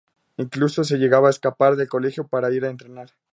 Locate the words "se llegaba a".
0.83-1.29